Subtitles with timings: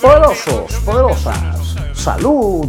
[0.00, 2.68] Poderosos, poderosas, salud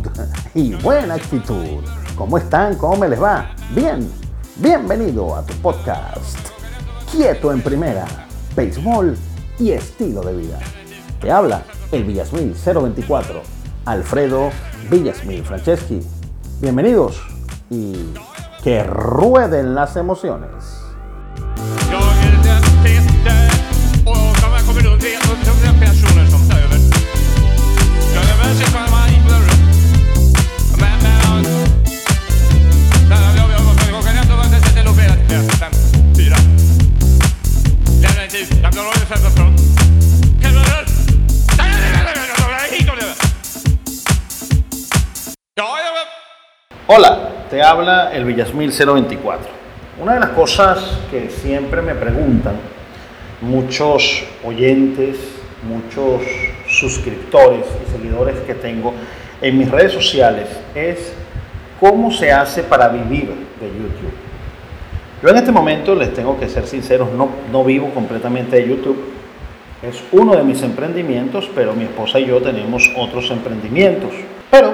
[0.55, 1.83] y buena actitud.
[2.15, 2.75] ¿Cómo están?
[2.75, 3.51] ¿Cómo me les va?
[3.75, 4.11] Bien,
[4.55, 6.39] bienvenido a tu podcast.
[7.11, 8.07] Quieto en primera,
[8.55, 9.15] béisbol
[9.59, 10.57] y estilo de vida.
[11.21, 11.61] Te habla
[11.91, 13.43] el Villasmil 024,
[13.85, 14.49] Alfredo
[14.89, 16.01] Villasmil Franceschi.
[16.59, 17.21] Bienvenidos
[17.69, 17.93] y
[18.63, 20.78] que rueden las emociones.
[46.85, 49.47] Hola, te habla el Villasmil 024.
[49.99, 52.53] Una de las cosas que siempre me preguntan
[53.41, 55.17] muchos oyentes,
[55.63, 56.21] muchos
[56.67, 58.93] suscriptores y seguidores que tengo
[59.41, 61.13] en mis redes sociales es
[61.79, 64.29] cómo se hace para vivir de YouTube.
[65.21, 68.97] Yo en este momento les tengo que ser sinceros, no, no vivo completamente de YouTube.
[69.81, 74.11] Es uno de mis emprendimientos, pero mi esposa y yo tenemos otros emprendimientos.
[74.51, 74.73] Pero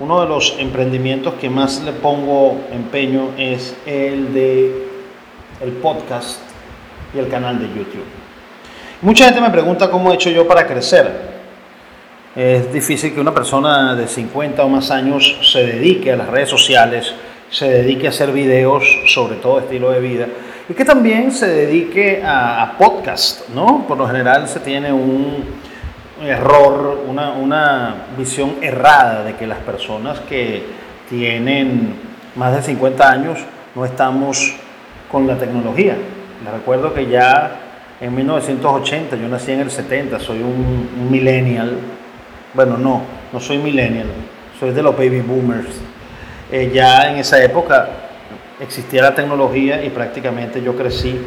[0.00, 4.88] uno de los emprendimientos que más le pongo empeño es el de
[5.60, 6.40] el podcast
[7.14, 8.04] y el canal de YouTube.
[9.00, 11.32] Mucha gente me pregunta cómo he hecho yo para crecer.
[12.34, 16.48] Es difícil que una persona de 50 o más años se dedique a las redes
[16.48, 17.14] sociales,
[17.48, 20.26] se dedique a hacer videos sobre todo estilo de vida
[20.68, 23.84] y que también se dedique a, a podcast, ¿no?
[23.86, 25.44] Por lo general se tiene un,
[26.22, 30.62] error, una, una, visión errada de que las personas que
[31.08, 31.96] tienen
[32.36, 33.38] más de 50 años
[33.74, 34.54] no estamos
[35.10, 35.96] con la tecnología.
[36.44, 37.56] Les recuerdo que ya
[38.00, 41.76] en 1980, yo nací en el 70, soy un, millennial.
[42.54, 43.02] Bueno, no,
[43.32, 44.06] no soy millennial,
[44.60, 45.74] soy de los baby boomers.
[46.50, 47.88] Eh, ya en esa época
[48.62, 51.18] existía la tecnología y prácticamente yo crecí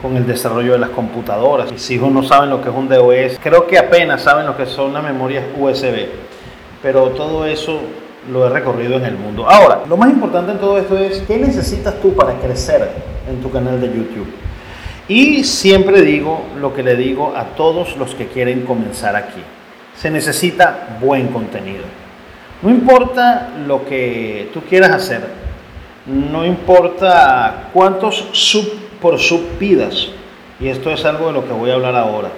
[0.00, 1.70] con el desarrollo de las computadoras.
[1.70, 4.66] Mis hijos no saben lo que es un DOS, creo que apenas saben lo que
[4.66, 6.06] son las memorias USB,
[6.82, 7.80] pero todo eso
[8.32, 9.48] lo he recorrido en el mundo.
[9.48, 12.88] Ahora, lo más importante en todo esto es, ¿qué necesitas tú para crecer
[13.28, 14.28] en tu canal de YouTube?
[15.08, 19.42] Y siempre digo lo que le digo a todos los que quieren comenzar aquí.
[19.96, 21.84] Se necesita buen contenido.
[22.62, 25.22] No importa lo que tú quieras hacer,
[26.08, 28.66] no importa cuántos sub
[29.00, 30.08] por subpidas.
[30.58, 32.30] Y esto es algo de lo que voy a hablar ahora.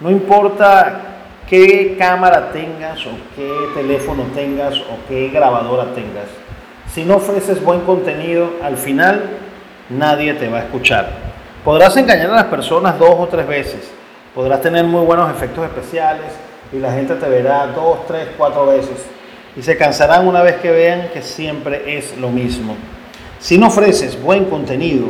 [0.00, 1.00] No importa
[1.48, 6.26] qué cámara tengas o qué teléfono tengas o qué grabadora tengas.
[6.92, 9.22] Si no ofreces buen contenido, al final
[9.90, 11.10] nadie te va a escuchar.
[11.64, 13.90] Podrás engañar a las personas dos o tres veces.
[14.34, 16.32] Podrás tener muy buenos efectos especiales
[16.72, 19.06] y la gente te verá dos, tres, cuatro veces.
[19.54, 22.74] Y se cansarán una vez que vean que siempre es lo mismo.
[23.42, 25.08] Si no ofreces buen contenido,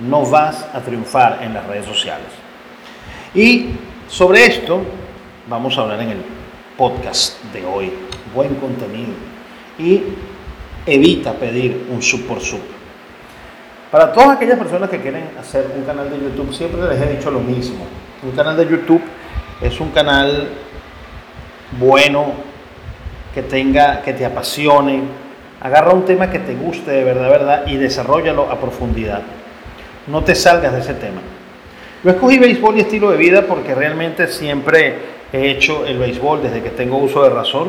[0.00, 2.26] no vas a triunfar en las redes sociales.
[3.34, 3.68] Y
[4.06, 4.82] sobre esto
[5.48, 6.22] vamos a hablar en el
[6.76, 7.90] podcast de hoy.
[8.34, 9.12] Buen contenido.
[9.78, 10.02] Y
[10.84, 12.60] evita pedir un sub por sub.
[13.90, 17.30] Para todas aquellas personas que quieren hacer un canal de YouTube, siempre les he dicho
[17.30, 17.86] lo mismo.
[18.22, 19.00] Un canal de YouTube
[19.62, 20.48] es un canal
[21.80, 22.26] bueno,
[23.34, 25.22] que tenga, que te apasione.
[25.62, 29.22] Agarra un tema que te guste de verdad, verdad, y desarrollalo a profundidad
[30.06, 31.20] no te salgas de ese tema.
[32.02, 34.96] Yo escogí béisbol y estilo de vida porque realmente siempre
[35.32, 37.68] he hecho el béisbol desde que tengo uso de razón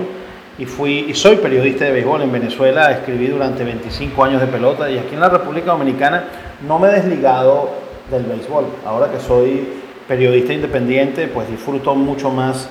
[0.58, 4.90] y fui y soy periodista de béisbol en Venezuela, escribí durante 25 años de pelota
[4.90, 6.26] y aquí en la República Dominicana
[6.68, 7.70] no me he desligado
[8.10, 8.66] del béisbol.
[8.86, 9.68] Ahora que soy
[10.08, 12.70] periodista independiente, pues disfruto mucho más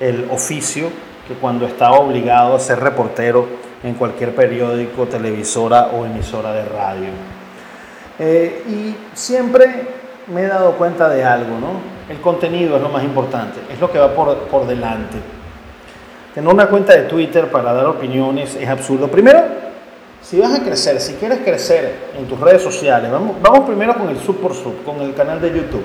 [0.00, 0.88] el oficio
[1.28, 3.46] que cuando estaba obligado a ser reportero
[3.82, 7.08] en cualquier periódico, televisora o emisora de radio.
[8.18, 9.86] Eh, y siempre
[10.32, 11.96] me he dado cuenta de algo, ¿no?
[12.08, 15.18] El contenido es lo más importante, es lo que va por, por delante.
[16.34, 19.08] Tener una cuenta de Twitter para dar opiniones es absurdo.
[19.08, 19.42] Primero,
[20.22, 24.08] si vas a crecer, si quieres crecer en tus redes sociales, vamos, vamos primero con
[24.08, 25.84] el sub por sub, con el canal de YouTube.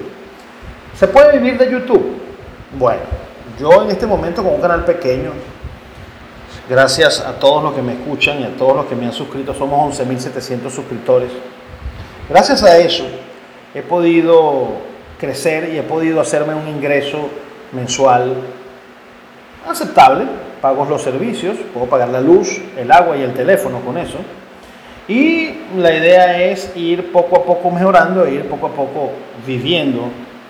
[0.98, 2.18] ¿Se puede vivir de YouTube?
[2.78, 3.02] Bueno,
[3.60, 5.32] yo en este momento con un canal pequeño,
[6.72, 9.54] gracias a todos los que me escuchan y a todos los que me han suscrito,
[9.54, 11.30] somos 11.700 suscriptores.
[12.30, 13.04] Gracias a eso
[13.76, 14.70] he podido
[15.20, 17.28] crecer y he podido hacerme un ingreso
[17.74, 18.36] mensual
[19.68, 20.24] aceptable.
[20.62, 24.20] Pago los servicios, puedo pagar la luz, el agua y el teléfono con eso.
[25.10, 29.12] Y la idea es ir poco a poco mejorando e ir poco a poco
[29.46, 30.04] viviendo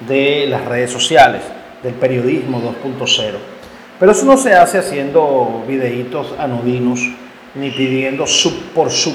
[0.07, 1.41] de las redes sociales,
[1.81, 3.60] del periodismo 2.0.
[4.01, 7.07] Pero eso no se hace haciendo videitos anodinos
[7.53, 9.13] ni pidiendo sub por sub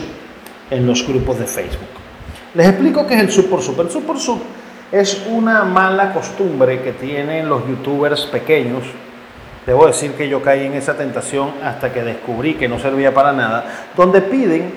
[0.71, 1.89] en los grupos de Facebook.
[2.55, 3.81] Les explico qué es el sub por sub.
[3.81, 4.39] El sub por sub
[4.93, 8.85] es una mala costumbre que tienen los youtubers pequeños.
[9.67, 13.33] Debo decir que yo caí en esa tentación hasta que descubrí que no servía para
[13.33, 14.71] nada, donde piden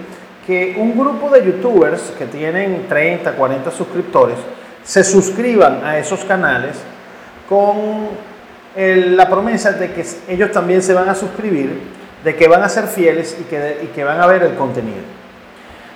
[0.47, 4.37] que un grupo de youtubers que tienen 30, 40 suscriptores
[4.83, 6.77] se suscriban a esos canales
[7.47, 8.28] con
[8.75, 11.81] la promesa de que ellos también se van a suscribir,
[12.23, 14.99] de que van a ser fieles y que, y que van a ver el contenido.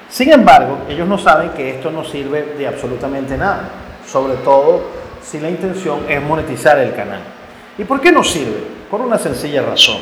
[0.10, 3.70] Sin embargo, ellos no saben que esto no sirve de absolutamente nada,
[4.06, 4.84] sobre todo
[5.22, 7.22] si la intención es monetizar el canal.
[7.78, 8.64] ¿Y por qué no sirve?
[8.90, 9.98] Por una sencilla razón.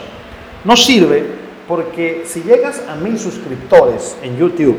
[0.66, 1.24] No sirve
[1.68, 4.78] porque si llegas a mil suscriptores en YouTube,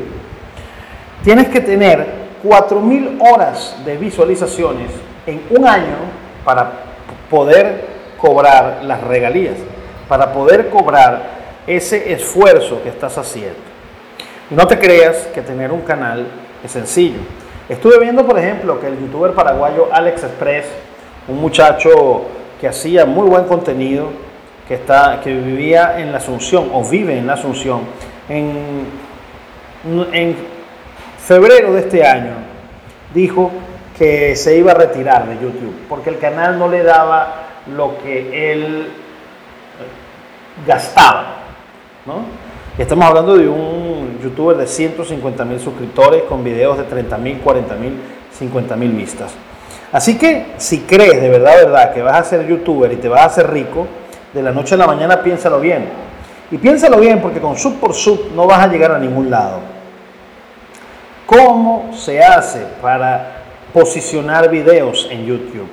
[1.23, 4.91] tienes que tener 4.000 horas de visualizaciones
[5.25, 5.95] en un año
[6.43, 6.92] para
[7.33, 7.81] poder
[8.21, 9.55] cobrar las regalías,
[10.07, 11.23] para poder cobrar
[11.65, 13.57] ese esfuerzo que estás haciendo.
[14.51, 16.27] no te creas que tener un canal
[16.63, 17.21] es sencillo.
[17.67, 20.65] Estuve viendo, por ejemplo, que el youtuber paraguayo Alex Express,
[21.27, 22.25] un muchacho
[22.61, 24.09] que hacía muy buen contenido,
[24.67, 27.81] que, está, que vivía en la Asunción o vive en la Asunción,
[28.29, 28.85] en,
[30.13, 30.35] en
[31.17, 32.33] febrero de este año
[33.11, 33.49] dijo
[33.97, 37.43] que se iba a retirar de YouTube porque el canal no le daba
[37.75, 38.87] lo que él
[40.65, 41.35] gastaba.
[42.05, 42.25] ¿no?
[42.77, 47.75] Estamos hablando de un youtuber de 150 mil suscriptores con videos de 30 mil, 40
[47.75, 47.93] mil,
[48.37, 49.31] 50 mil vistas.
[49.91, 53.21] Así que si crees de verdad, verdad que vas a ser youtuber y te vas
[53.21, 53.87] a hacer rico,
[54.33, 55.87] de la noche a la mañana piénsalo bien.
[56.49, 59.59] Y piénsalo bien porque con sub por sub no vas a llegar a ningún lado.
[61.27, 63.42] ¿Cómo se hace para
[63.73, 65.67] posicionar videos en YouTube.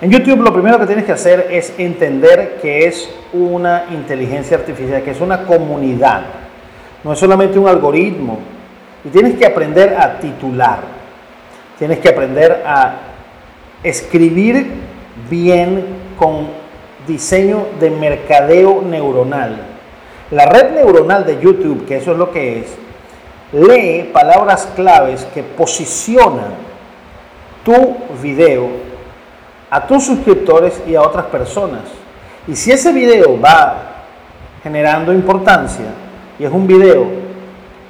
[0.00, 5.02] En YouTube lo primero que tienes que hacer es entender que es una inteligencia artificial,
[5.02, 6.22] que es una comunidad,
[7.02, 8.38] no es solamente un algoritmo.
[9.04, 10.80] Y tienes que aprender a titular,
[11.78, 12.96] tienes que aprender a
[13.82, 14.66] escribir
[15.28, 15.84] bien
[16.18, 16.48] con
[17.06, 19.56] diseño de mercadeo neuronal.
[20.30, 22.74] La red neuronal de YouTube, que eso es lo que es,
[23.52, 26.63] lee palabras claves que posicionan
[27.64, 28.68] tu video
[29.70, 31.80] a tus suscriptores y a otras personas.
[32.46, 33.76] Y si ese video va
[34.62, 35.86] generando importancia
[36.38, 37.06] y es un video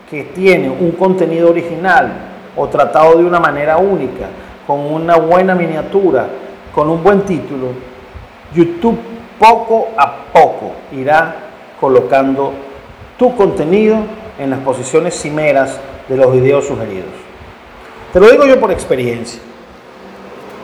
[0.09, 2.13] que tiene un contenido original
[2.57, 4.29] o tratado de una manera única,
[4.67, 6.27] con una buena miniatura,
[6.75, 7.69] con un buen título,
[8.55, 8.99] YouTube
[9.39, 11.35] poco a poco irá
[11.81, 12.53] colocando
[13.19, 13.99] tu contenido
[14.39, 15.79] en las posiciones cimeras
[16.09, 17.11] de los videos sugeridos.
[18.13, 19.41] Te lo digo yo por experiencia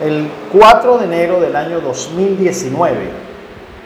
[0.00, 2.96] el 4 de enero del año 2019,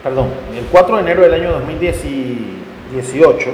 [0.02, 3.50] perdón, el 4 de enero del año 2018,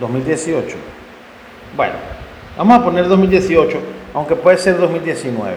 [0.00, 0.76] 2018,
[1.76, 1.94] bueno,
[2.56, 3.78] vamos a poner 2018,
[4.14, 5.54] aunque puede ser 2019.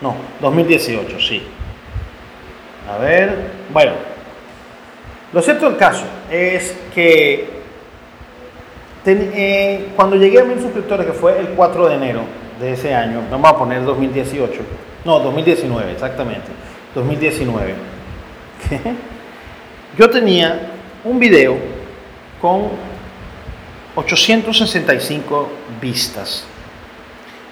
[0.00, 1.42] No, 2018, sí.
[2.92, 3.36] A ver,
[3.72, 3.92] bueno,
[5.32, 7.62] lo cierto del caso es que
[9.06, 12.22] eh, cuando llegué a mil suscriptores, que fue el 4 de enero,
[12.62, 14.60] de ese año, vamos a poner 2018,
[15.04, 16.46] no, 2019, exactamente,
[16.94, 17.74] 2019,
[19.98, 20.70] yo tenía
[21.02, 21.56] un video
[22.40, 22.68] con
[23.96, 25.48] 865
[25.80, 26.44] vistas.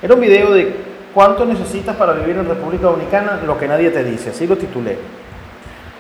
[0.01, 0.77] Era un video de
[1.13, 4.97] cuánto necesitas para vivir en República Dominicana, lo que nadie te dice, así lo titulé.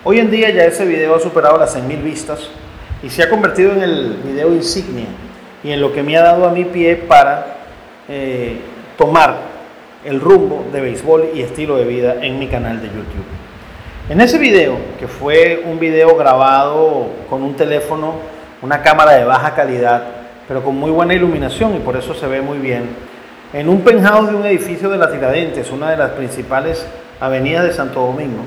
[0.04, 2.48] Hoy en día ya ese video ha superado las 100.000 vistas
[3.02, 5.06] y se ha convertido en el video insignia
[5.64, 7.56] y en lo que me ha dado a mi pie para
[8.08, 8.60] eh,
[9.00, 9.34] tomar
[10.04, 13.24] el rumbo de béisbol y estilo de vida en mi canal de YouTube.
[14.10, 18.16] En ese video, que fue un video grabado con un teléfono,
[18.60, 20.02] una cámara de baja calidad,
[20.46, 22.90] pero con muy buena iluminación y por eso se ve muy bien,
[23.54, 26.86] en un penthouse de un edificio de la Tiradentes, una de las principales
[27.20, 28.42] avenidas de Santo Domingo,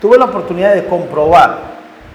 [0.00, 1.58] tuve la oportunidad de comprobar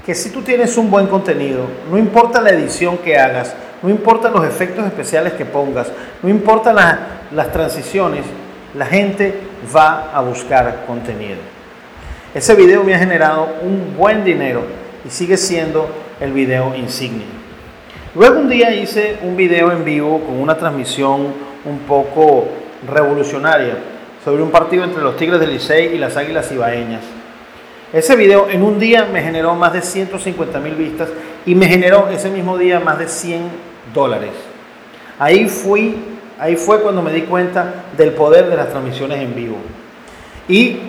[0.05, 4.29] que si tú tienes un buen contenido, no importa la edición que hagas, no importa
[4.29, 6.73] los efectos especiales que pongas, no importa
[7.31, 8.23] las transiciones,
[8.75, 9.33] la gente
[9.75, 11.37] va a buscar contenido.
[12.33, 14.63] Ese video me ha generado un buen dinero
[15.05, 17.25] y sigue siendo el video insignia.
[18.13, 21.33] Luego un día hice un video en vivo con una transmisión
[21.65, 22.47] un poco
[22.87, 23.77] revolucionaria
[24.23, 27.01] sobre un partido entre los Tigres del Licey y las Águilas Ibaeñas.
[27.91, 31.09] Ese video en un día me generó más de 150 mil vistas
[31.45, 34.31] y me generó ese mismo día más de 100 dólares.
[35.19, 36.11] Ahí fui
[36.41, 39.57] Ahí fue cuando me di cuenta del poder de las transmisiones en vivo.
[40.47, 40.79] Y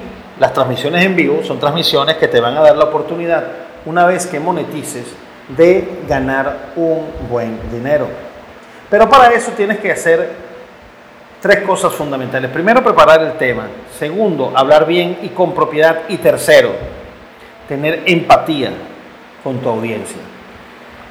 [0.41, 3.45] las transmisiones en vivo son transmisiones que te van a dar la oportunidad,
[3.85, 5.05] una vez que monetices,
[5.55, 8.09] de ganar un buen dinero.
[8.89, 10.31] Pero para eso tienes que hacer
[11.43, 12.51] tres cosas fundamentales.
[12.51, 13.67] Primero, preparar el tema.
[13.99, 16.05] Segundo, hablar bien y con propiedad.
[16.09, 16.71] Y tercero,
[17.69, 18.71] tener empatía
[19.45, 20.23] con tu audiencia.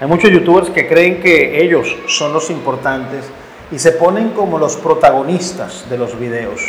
[0.01, 3.23] Hay muchos youtubers que creen que ellos son los importantes
[3.71, 6.59] y se ponen como los protagonistas de los videos.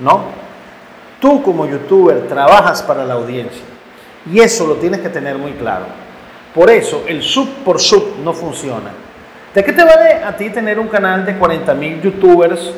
[0.00, 0.24] ¿No?
[1.20, 3.62] Tú como youtuber trabajas para la audiencia
[4.28, 5.84] y eso lo tienes que tener muy claro.
[6.52, 8.90] Por eso el sub por sub no funciona.
[9.54, 12.72] ¿De qué te vale a ti tener un canal de 40 mil youtubers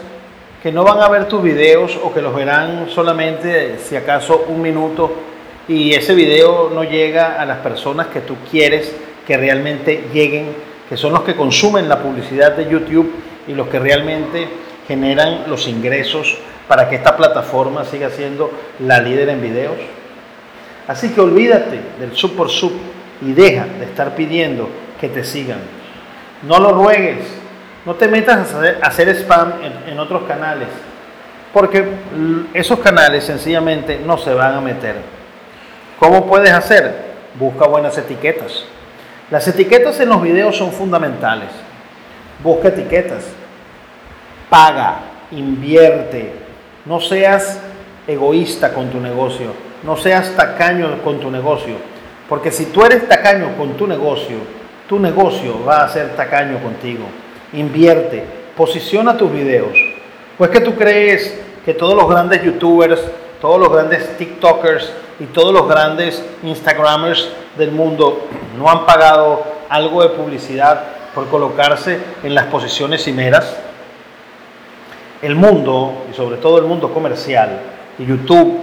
[0.62, 4.60] que no van a ver tus videos o que los verán solamente si acaso un
[4.60, 5.10] minuto
[5.66, 8.94] y ese video no llega a las personas que tú quieres
[9.30, 10.56] que realmente lleguen,
[10.88, 13.14] que son los que consumen la publicidad de YouTube
[13.46, 14.48] y los que realmente
[14.88, 19.76] generan los ingresos para que esta plataforma siga siendo la líder en videos?
[20.88, 22.72] Así que olvídate del sub por sub
[23.22, 24.68] y deja de estar pidiendo
[25.00, 25.60] que te sigan.
[26.42, 27.24] No lo ruegues,
[27.86, 30.66] no te metas a hacer, spam en, en otros canales,
[31.52, 31.84] porque
[32.52, 34.96] esos canales sencillamente no se van a meter.
[36.00, 37.12] ¿Cómo puedes hacer?
[37.38, 38.64] Busca buenas etiquetas.
[39.30, 41.50] Las etiquetas en los videos son fundamentales.
[42.42, 43.24] Busca etiquetas.
[44.48, 46.32] Paga, invierte.
[46.84, 47.60] No seas
[48.08, 49.52] egoísta con tu negocio.
[49.84, 51.76] No seas tacaño con tu negocio.
[52.28, 54.38] Porque si tú eres tacaño con tu negocio,
[54.88, 57.04] tu negocio va a ser tacaño contigo.
[57.52, 58.24] Invierte,
[58.56, 59.76] posiciona tus videos.
[60.36, 63.00] Pues que tú crees que todos los grandes youtubers,
[63.40, 70.02] todos los grandes TikTokers y todos los grandes Instagramers del mundo no han pagado algo
[70.02, 73.56] de publicidad por colocarse en las posiciones cimeras.
[75.22, 77.60] El mundo, y sobre todo el mundo comercial,
[77.98, 78.60] YouTube,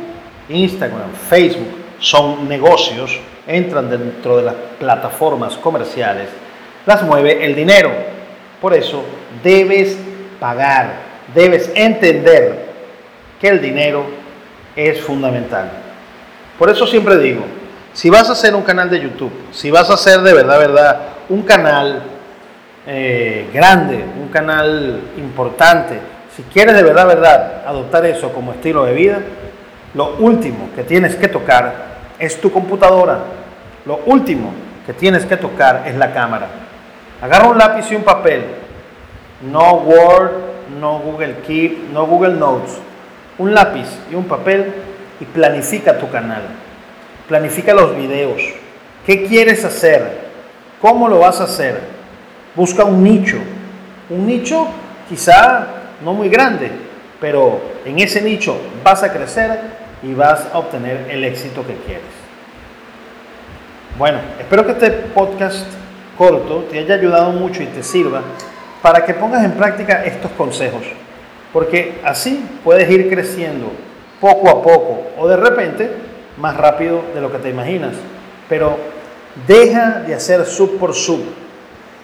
[0.50, 1.68] Instagram, Facebook,
[2.00, 6.30] son negocios, entran dentro de las plataformas comerciales,
[6.86, 7.92] las mueve el dinero.
[8.62, 9.04] Por eso
[9.44, 9.98] debes
[10.40, 10.94] pagar,
[11.34, 12.68] debes entender
[13.40, 14.06] que el dinero
[14.76, 15.70] es fundamental.
[16.58, 17.44] Por eso siempre digo,
[17.98, 21.00] si vas a hacer un canal de YouTube, si vas a hacer de verdad, verdad,
[21.30, 22.04] un canal
[22.86, 26.00] eh, grande, un canal importante,
[26.36, 29.18] si quieres de verdad, verdad, adoptar eso como estilo de vida,
[29.96, 31.74] lo último que tienes que tocar
[32.20, 33.18] es tu computadora.
[33.84, 34.54] Lo último
[34.86, 36.50] que tienes que tocar es la cámara.
[37.20, 38.44] Agarra un lápiz y un papel.
[39.42, 40.34] No Word,
[40.80, 42.78] no Google Keep, no Google Notes.
[43.40, 44.72] Un lápiz y un papel
[45.20, 46.44] y planifica tu canal.
[47.28, 48.42] Planifica los videos.
[49.06, 50.28] ¿Qué quieres hacer?
[50.82, 51.82] ¿Cómo lo vas a hacer?
[52.56, 53.38] Busca un nicho.
[54.10, 54.68] Un nicho
[55.10, 55.68] quizá
[56.04, 56.72] no muy grande,
[57.20, 59.60] pero en ese nicho vas a crecer
[60.04, 62.04] y vas a obtener el éxito que quieres.
[63.98, 65.66] Bueno, espero que este podcast
[66.18, 68.22] corto te haya ayudado mucho y te sirva
[68.82, 70.84] para que pongas en práctica estos consejos,
[71.52, 73.72] porque así puedes ir creciendo
[74.22, 76.07] poco a poco o de repente
[76.38, 77.96] más rápido de lo que te imaginas.
[78.50, 78.78] Pero
[79.48, 81.22] deja de hacer sub por sub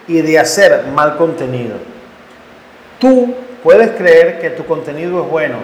[0.08, 1.75] y de hacer mal contenido.
[3.00, 5.58] Tú puedes creer que tu contenido es bueno,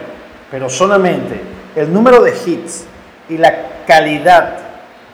[0.49, 1.39] pero solamente
[1.75, 2.85] el número de hits
[3.27, 4.57] y la calidad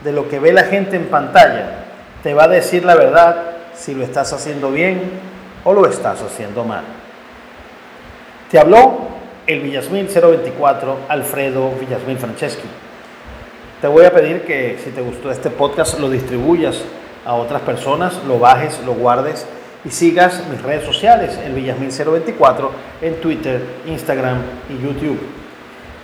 [0.03, 1.85] de lo que ve la gente en pantalla
[2.23, 3.37] te va a decir la verdad
[3.73, 5.01] si lo estás haciendo bien
[5.63, 6.83] o lo estás haciendo mal.
[8.49, 9.07] Te habló
[9.47, 12.67] el Villasmil 024 Alfredo Villasmil Franceschi.
[13.85, 16.81] Te voy a pedir que si te gustó este podcast lo distribuyas
[17.23, 19.45] a otras personas, lo bajes, lo guardes
[19.85, 22.71] y sigas mis redes sociales, el Villasmil 024
[23.03, 25.19] en Twitter, Instagram y YouTube.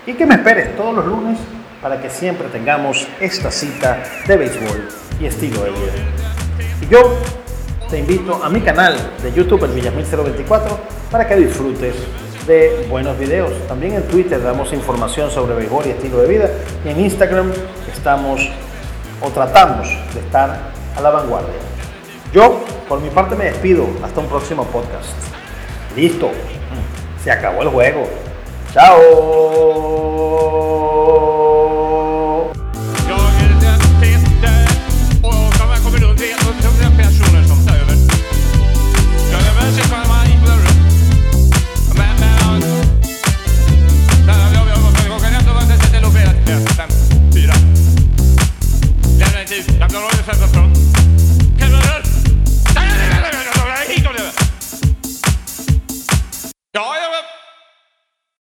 [0.05, 1.39] Y que me esperes todos los lunes
[1.81, 4.87] para que siempre tengamos esta cita de béisbol
[5.19, 5.93] y estilo de vida.
[6.83, 7.17] Y yo
[7.89, 11.95] te invito a mi canal de YouTube, el Villasmil 024, para que disfrutes
[12.47, 13.51] de buenos videos.
[13.67, 16.49] También en Twitter damos información sobre béisbol y estilo de vida.
[16.85, 17.51] Y en Instagram
[17.91, 18.49] estamos
[19.21, 21.53] o tratamos de estar a la vanguardia.
[22.33, 23.85] Yo, por mi parte, me despido.
[24.03, 25.09] Hasta un próximo podcast.
[25.95, 26.31] Listo.
[27.23, 28.07] Se acabó el juego.
[28.73, 30.50] Chao.